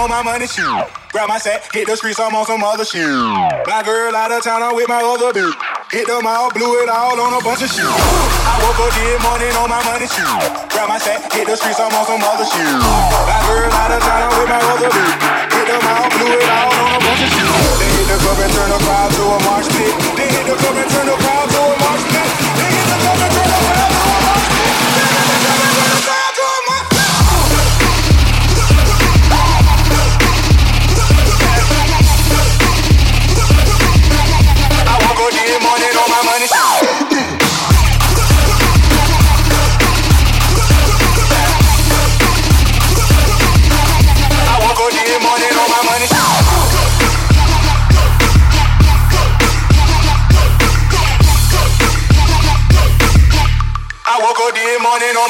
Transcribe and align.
on 0.00 0.08
my 0.08 0.24
money 0.24 0.48
shit. 0.48 0.64
Grab 1.12 1.28
my 1.28 1.36
sack, 1.36 1.60
hit 1.76 1.84
the 1.84 1.92
streets, 1.92 2.16
I'm 2.16 2.32
on 2.32 2.46
some 2.48 2.64
other 2.64 2.88
shit. 2.88 3.04
My 3.04 3.84
girl 3.84 4.16
out 4.16 4.32
of 4.32 4.40
town, 4.40 4.64
I'm 4.64 4.72
with 4.72 4.88
my 4.88 5.04
other 5.04 5.28
bitch. 5.36 5.52
Hit 5.92 6.08
them 6.08 6.24
out, 6.24 6.56
blew 6.56 6.80
it 6.80 6.88
all 6.88 7.20
on 7.20 7.36
a 7.36 7.40
bunch 7.44 7.60
of 7.60 7.68
shit. 7.68 7.84
I 7.84 8.56
woke 8.64 8.80
up 8.80 8.92
this 8.96 9.20
morning 9.20 9.52
on 9.60 9.68
my 9.68 9.82
money 9.84 10.08
shit. 10.08 10.24
Grab 10.72 10.88
my 10.88 10.96
sack, 10.96 11.28
hit 11.28 11.44
the 11.44 11.56
streets, 11.56 11.76
I'm 11.76 11.92
on 11.92 12.04
some 12.08 12.22
other 12.24 12.48
shit. 12.48 12.64
My 12.64 13.40
girl 13.44 13.68
out 13.68 13.92
of 13.92 14.00
town, 14.00 14.24
I'm 14.24 14.32
with 14.40 14.48
my 14.48 14.62
other 14.72 14.88
bitch. 14.88 15.12
Hit 15.52 15.66
them 15.68 15.84
out, 15.84 16.08
blew 16.16 16.32
it 16.32 16.48
all 16.48 16.72
on 16.80 16.90
a 16.96 17.00
bunch 17.04 17.20
of 17.20 17.30
shit. 17.36 17.50
They 17.76 17.90
hit 18.00 18.06
the 18.08 18.16
club 18.24 18.40
and 18.40 18.52
turn 18.56 18.70
the 18.72 18.80
crowd 18.80 19.10
to 19.12 19.22
a 19.28 19.38
march 19.44 19.68
pit. 19.68 19.92
They 20.16 20.28
hit 20.32 20.44
the 20.48 20.56
club 20.56 20.76
and 20.80 20.88
turn 20.88 21.06
the 21.12 21.16
crowd 21.20 21.46
to 21.52 21.60
a 21.60 21.74
march 21.76 22.04
pit. 22.08 22.28
They 22.56 22.68
hit 22.72 22.86
the 22.88 22.98
club 23.04 23.20
and 23.20 23.32
turn 23.36 23.49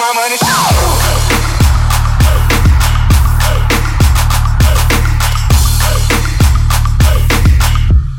my 0.00 0.12
money. 0.14 0.36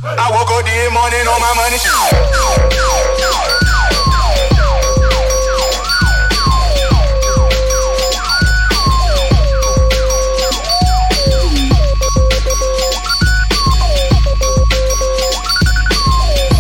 I 0.04 0.30
woke 0.30 0.52
up 0.52 0.64
this 0.64 0.94
morning 0.94 1.26
on 1.26 1.42
my 1.42 1.54
money. 1.58 1.80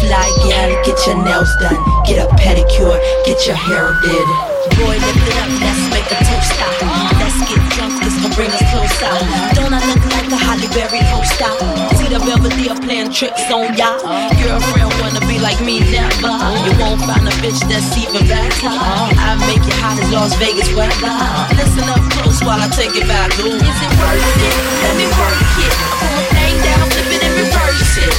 Fly 0.01 0.33
gal, 0.41 0.83
get 0.83 1.05
your 1.05 1.23
nails 1.23 1.55
done, 1.59 2.03
get 2.05 2.17
a 2.17 2.27
pedicure, 2.37 2.99
get 3.23 3.45
your 3.45 3.55
hair 3.55 3.93
did. 4.01 4.50
Boy, 4.81 4.97
lift 4.97 5.27
it 5.29 5.37
up, 5.37 5.51
let's 5.61 5.83
make 5.93 6.09
a 6.09 6.17
toast 6.25 6.57
out. 6.57 6.73
Let's 7.21 7.37
get 7.45 7.61
drunk, 7.77 7.93
this 8.01 8.17
gon' 8.17 8.33
bring 8.33 8.49
us 8.49 8.65
closer. 8.73 9.13
Don't 9.53 9.69
I 9.69 9.81
look 9.85 10.01
like 10.09 10.25
a 10.33 10.39
Halle 10.41 10.65
Berry 10.73 11.05
poster? 11.13 11.53
See 12.01 12.09
the 12.09 12.17
Belvedere 12.17 12.73
playing 12.81 13.13
tricks 13.13 13.45
on 13.53 13.77
ya. 13.77 14.01
Girlfriend 14.41 14.89
wanna 14.97 15.21
be 15.29 15.37
like 15.37 15.61
me, 15.61 15.85
never. 15.85 16.33
You 16.65 16.73
won't 16.81 16.97
find 17.05 17.29
a 17.29 17.33
bitch 17.45 17.61
that's 17.69 17.93
even 17.93 18.25
better. 18.25 18.73
I 18.73 19.37
make 19.45 19.61
it 19.61 19.77
hot 19.77 20.01
as 20.01 20.09
Las 20.09 20.33
Vegas 20.41 20.73
weather. 20.73 21.13
Listen 21.53 21.85
up 21.85 22.01
close 22.17 22.41
while 22.41 22.57
I 22.57 22.65
take 22.73 22.97
it 22.97 23.05
back. 23.05 23.29
Ooh. 23.37 23.53
Is 23.53 23.79
it 23.85 23.93
worth 24.01 24.17
it? 24.17 24.55
Let 24.81 24.97
me 24.97 25.05
work 25.13 25.45
it. 25.61 25.73
Put 26.01 26.09
my 26.09 26.25
thing 26.33 26.57
down, 26.65 26.89
flip 26.89 27.05
it 27.05 27.21
and 27.21 27.35
reverse 27.37 28.01
it. 28.01 28.13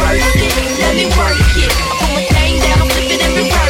Worth 0.00 0.32
it. 0.32 0.52
Let 0.80 0.96
me 0.96 1.06
work 1.12 1.44
it. 1.60 1.72
Put 1.76 2.08
my 2.16 2.24
thing 2.32 2.56
down, 2.64 2.88
flip 2.88 3.12
it 3.12 3.20
and 3.20 3.36
reverse 3.36 3.68
it. 3.68 3.69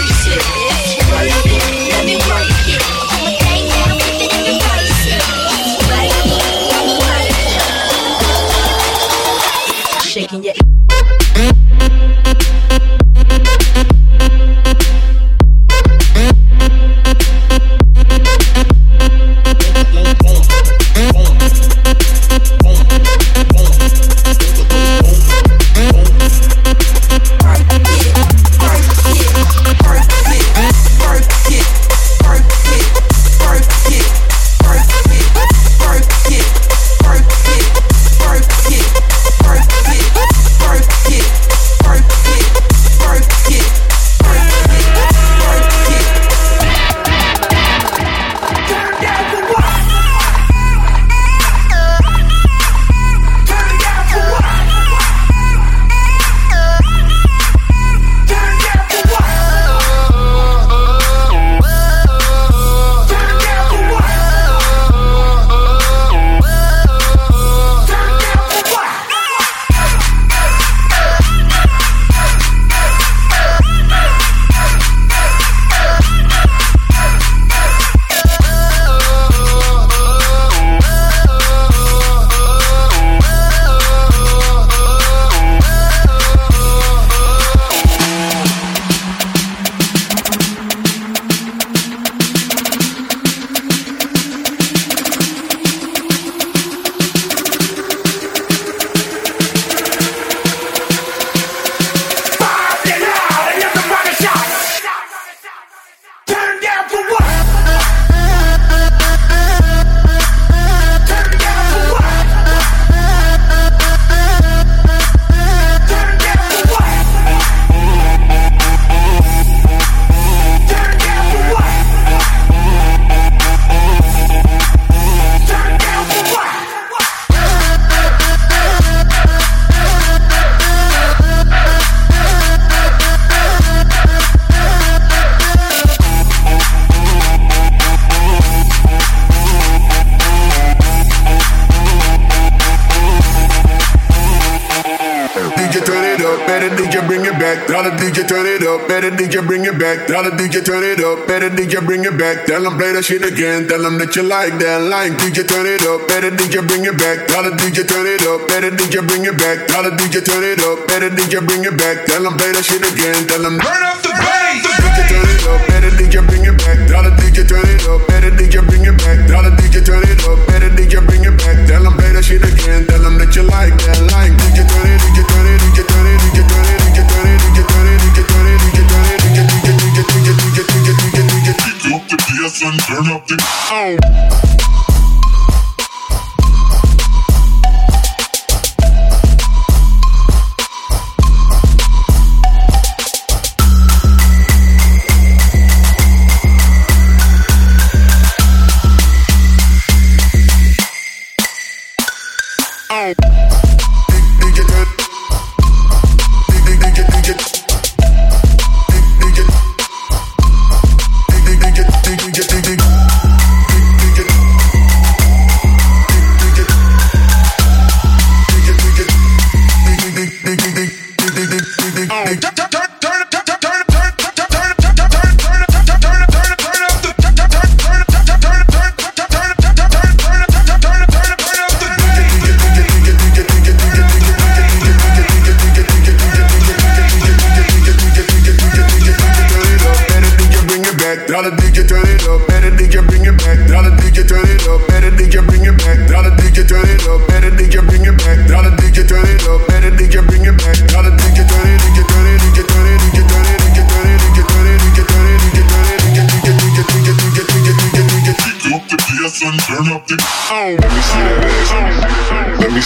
Tell 150.10 150.26
the 150.26 150.34
DJ 150.34 150.58
turn 150.66 150.82
it 150.82 150.98
up, 151.06 151.30
better 151.30 151.46
DJ 151.46 151.78
bring 151.86 152.02
it 152.02 152.18
back. 152.18 152.42
Tell 152.42 152.66
them 152.66 152.74
play 152.74 152.90
that 152.90 153.06
shit 153.06 153.22
again, 153.22 153.70
tell 153.70 153.78
them 153.78 153.94
that 154.02 154.10
you 154.18 154.26
like 154.26 154.58
that 154.58 154.82
line. 154.90 155.14
DJ 155.14 155.46
turn 155.46 155.70
it 155.70 155.86
up, 155.86 156.02
better 156.10 156.34
DJ 156.34 156.66
bring 156.66 156.82
it 156.82 156.98
back. 156.98 157.30
Tell 157.30 157.46
the 157.46 157.54
DJ 157.54 157.86
turn 157.86 158.10
it 158.10 158.26
up, 158.26 158.42
better 158.50 158.74
DJ 158.74 159.06
bring 159.06 159.22
it 159.22 159.38
back. 159.38 159.70
Tell 159.70 159.86
the 159.86 159.94
DJ 159.94 160.18
turn 160.26 160.42
it 160.42 160.58
up, 160.66 160.82
better 160.90 161.14
DJ 161.14 161.38
bring 161.46 161.62
it 161.62 161.78
back. 161.78 162.10
Tell 162.10 162.26
them 162.26 162.34
play 162.34 162.50
that 162.50 162.66
shit 162.66 162.82
again, 162.82 163.22
tell 163.30 163.38
them 163.38 163.62
Turn 163.62 163.82
up 163.86 164.02
the 164.02 164.10
bass. 164.10 164.66
DJ 164.82 164.98
turn 165.14 165.30
it 165.30 165.46
up, 165.46 165.62
better 165.70 165.94
DJ 165.94 166.14
bring 166.26 166.42
it 166.42 166.58
back. 166.58 166.78
Tell 166.90 167.06
the 167.06 167.14
DJ 167.14 167.46
turn 167.46 167.70
it 167.70 167.86
up, 167.86 168.02
better 168.10 168.34
DJ 168.34 168.66
bring 168.66 168.82
it 168.82 168.98
back. 168.98 169.18
Tell 169.30 169.46
the 169.46 169.54
DJ 169.62 169.78
turn 169.78 170.02
it 170.02 170.26
up, 170.26 170.38
better 170.50 170.74
DJ 170.74 171.06
bring 171.06 171.22
it 171.22 171.38
back. 171.38 171.69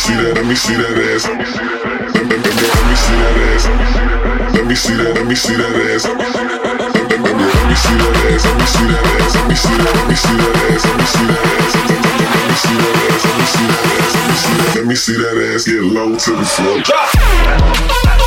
See 0.04 0.20
that. 0.20 0.36
Let 0.36 0.44
me 0.44 0.54
see 0.54 0.76
that 0.76 1.00
ass. 1.00 1.24
Let 1.24 2.28
me, 2.28 2.36
see 3.00 3.16
that 3.16 3.40
ass. 3.48 3.64
Let 4.52 4.66
me 4.68 4.74
see 4.76 4.96
that. 5.00 5.16
Let 5.16 5.24
me 5.24 5.34
see 5.34 5.56
that 5.56 5.72
ass. 5.72 6.04
Let 6.04 6.20
me, 6.20 6.28
see 7.74 7.96
that 7.96 8.12
ass. 8.28 8.44
Let 8.44 8.60
me 8.60 8.68
see 8.68 8.84
that 8.84 9.00
ass. 9.16 9.32
Let 9.34 9.48
me 9.48 9.56
see 9.56 9.80
that. 9.80 9.96
Let 9.96 10.04
me 10.04 10.16
see 10.20 10.36
that 10.36 10.60
ass. 10.68 10.84
Let 10.84 11.00
me 11.00 11.08
see 11.08 11.24
that 11.24 11.40
ass. 11.40 11.72
Let 12.34 12.44
me 12.44 12.56
see 12.60 12.76
that 12.76 13.00
ass. 13.08 13.24
Let 13.24 13.40
me 13.40 13.48
see 13.48 13.64
that 13.64 13.80
ass. 13.96 14.76
Let 14.76 14.84
me 14.84 14.94
see 14.94 15.16
that 15.16 15.36
ass 15.54 15.64
get 15.64 15.80
low 15.80 16.12
to 16.12 16.30
the 16.36 16.44
floor. 16.44 18.23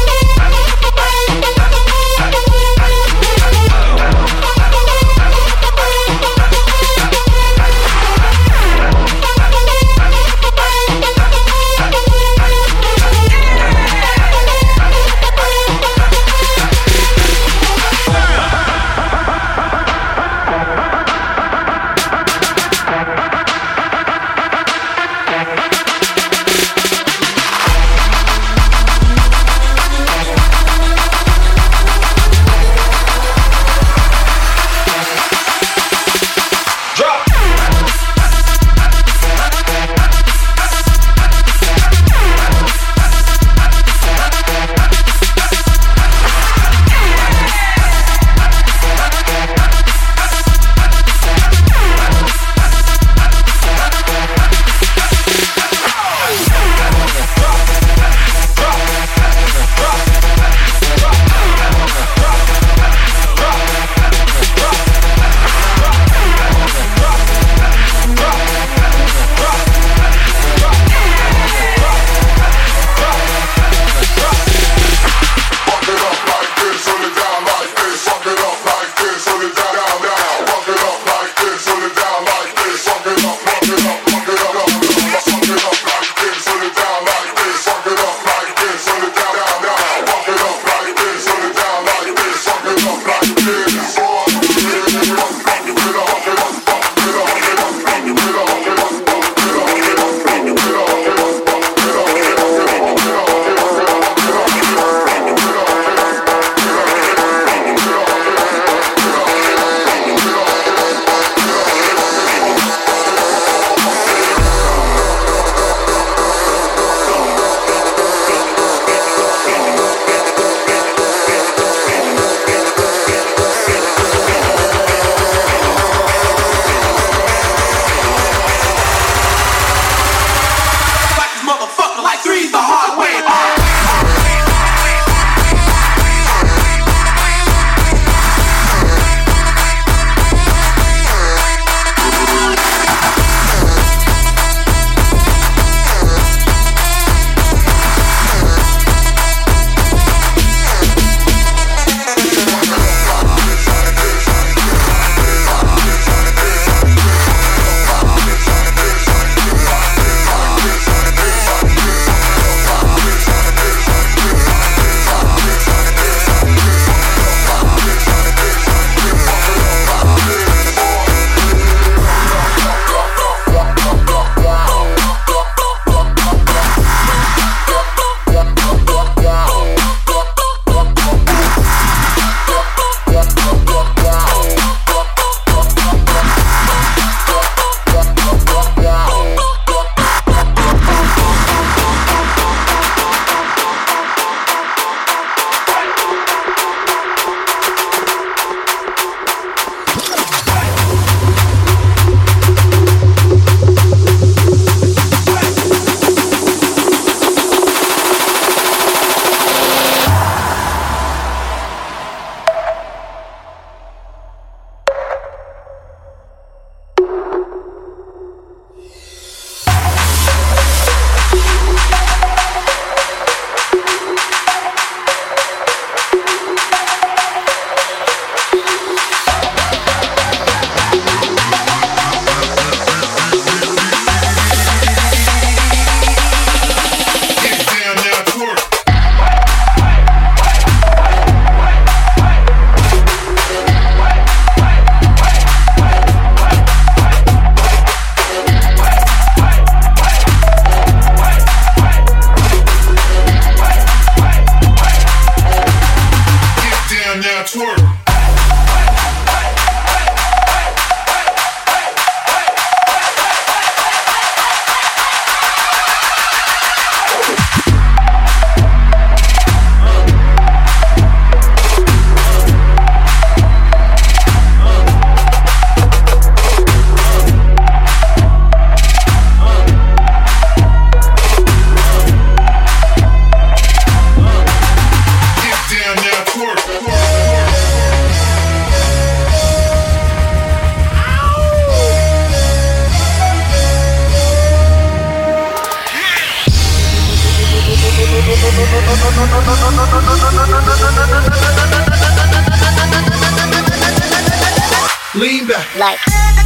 like. 305.78 306.37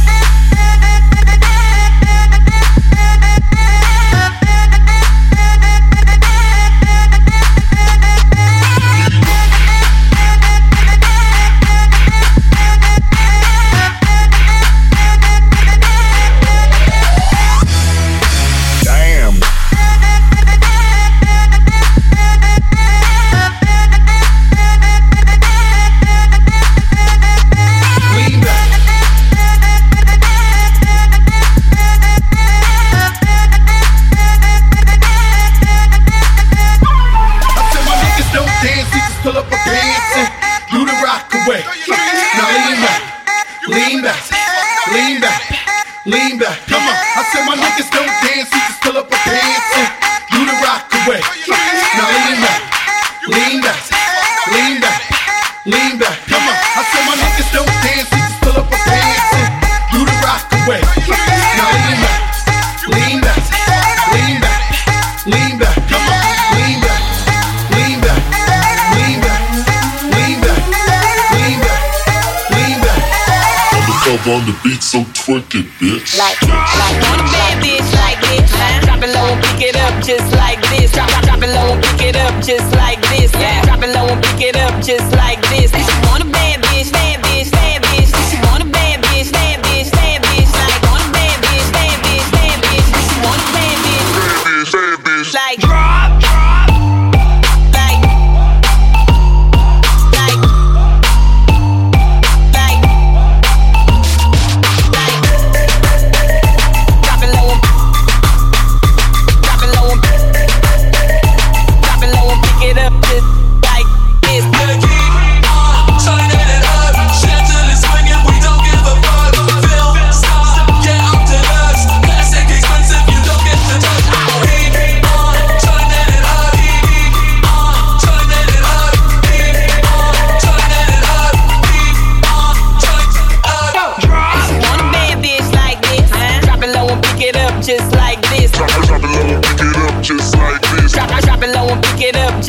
on 74.26 74.46
the 74.46 74.54
beat, 74.62 74.82
so 74.82 75.02
twerk 75.18 75.50
it, 75.58 75.66
bitch. 75.82 76.18
Like, 76.18 76.38
like, 76.46 76.96
want 77.10 77.20
a 77.20 77.26
bad 77.34 77.58
bitch 77.58 77.90
like 77.98 78.20
this. 78.30 78.46
Drop 78.86 79.02
it 79.02 79.10
low 79.10 79.34
and 79.34 79.42
pick 79.42 79.74
it 79.74 79.76
up 79.76 80.04
just 80.04 80.30
like 80.36 80.62
this. 80.70 80.92
Drop, 80.92 81.10
drop, 81.26 81.42
it 81.42 81.50
low 81.50 81.74
and 81.74 81.82
pick 81.82 82.14
it 82.14 82.16
up 82.16 82.34
just 82.44 82.70
like 82.76 83.02
this. 83.10 83.32
Yeah. 83.34 83.64
Drop 83.64 83.82
it 83.82 83.90
low 83.94 84.06
and 84.06 84.22
pick 84.22 84.54
it 84.54 84.56
up 84.56 84.78
just 84.82 85.10
like 85.16 85.41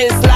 bitches 0.03 0.32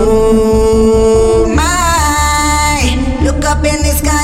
Oh 0.00 1.52
my, 1.56 3.24
look 3.24 3.44
up 3.44 3.64
in 3.64 3.82
the 3.82 3.94
sky. 3.98 4.17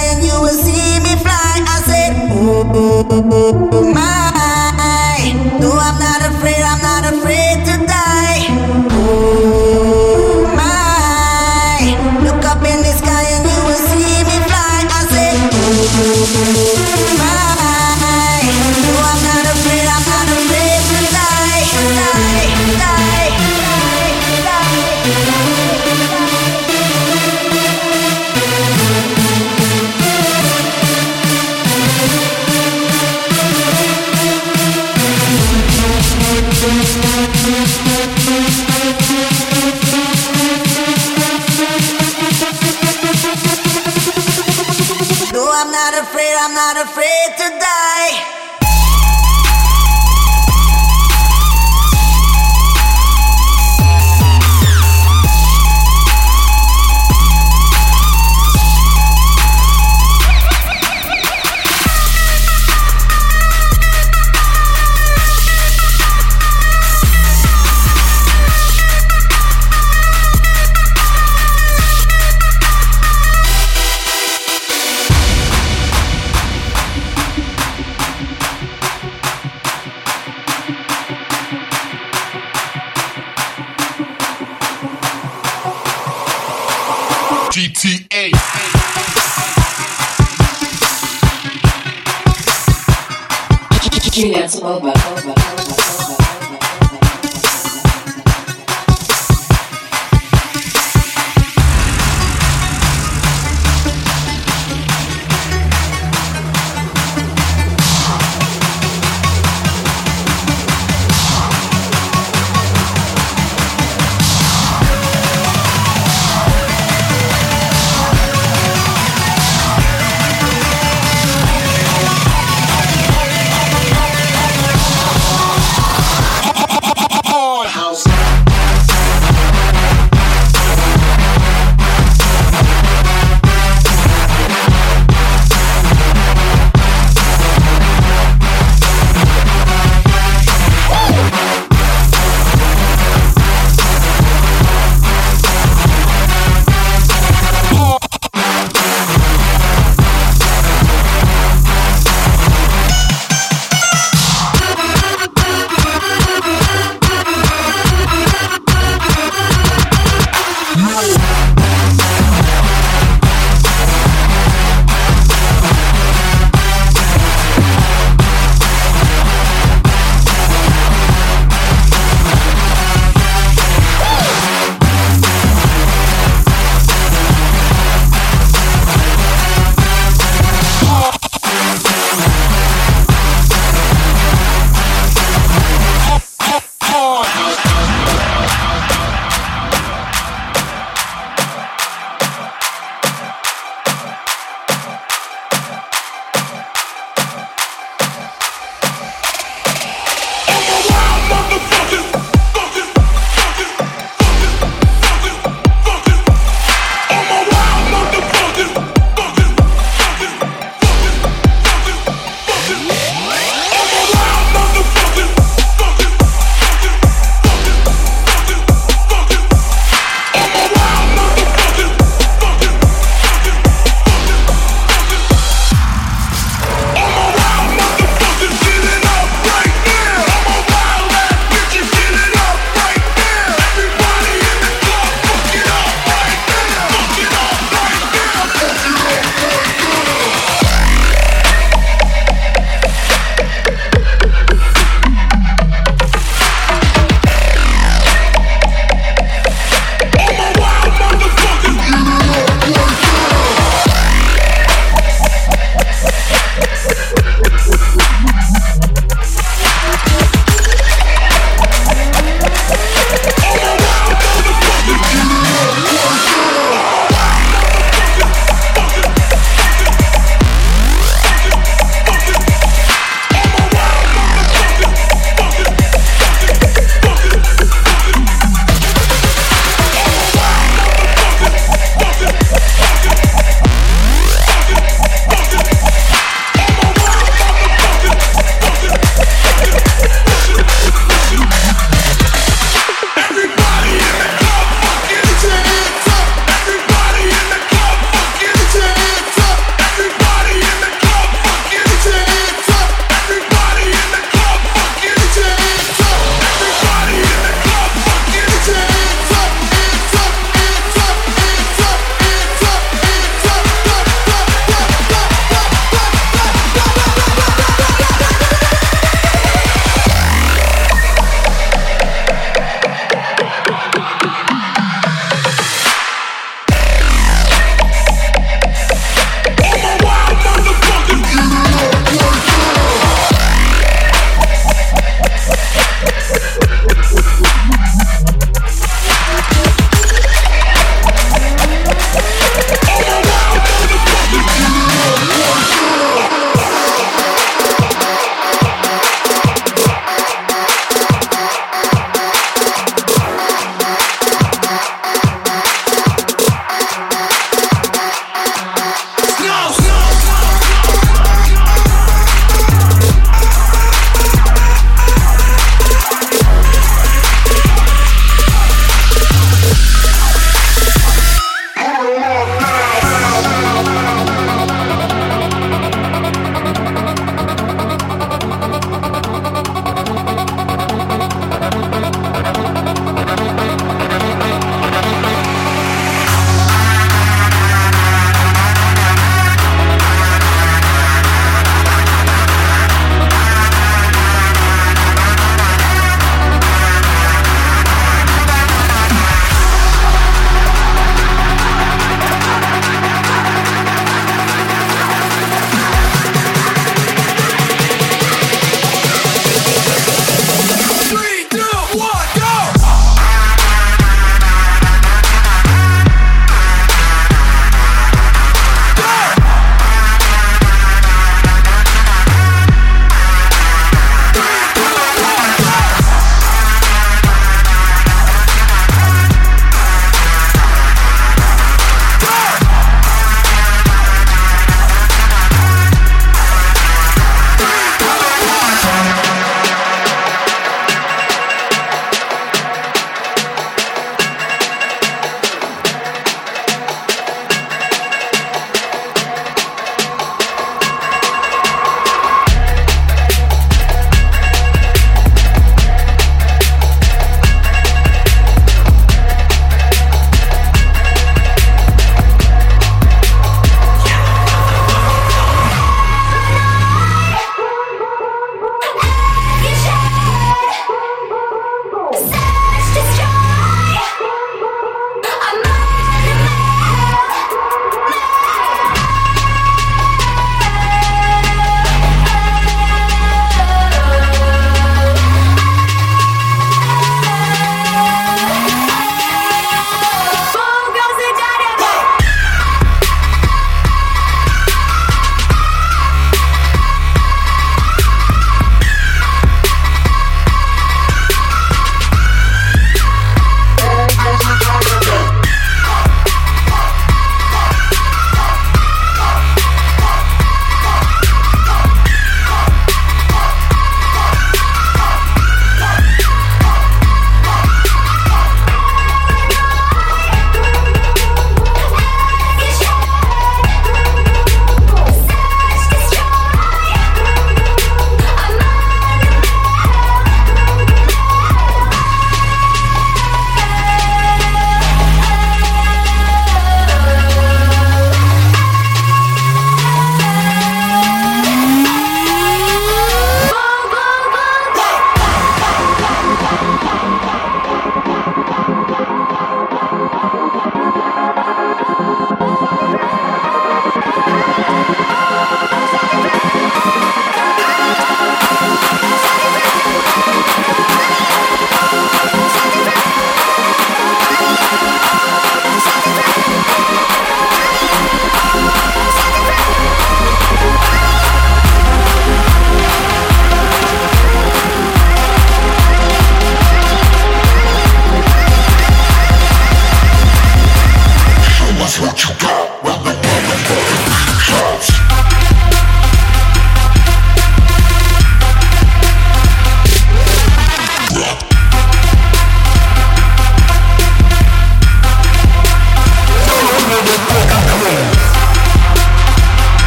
over, 94.64 94.88
over. 94.88 95.43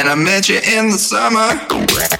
When 0.00 0.08
I 0.08 0.14
met 0.14 0.48
you 0.48 0.56
in 0.56 0.88
the 0.88 0.96
summer. 0.96 2.19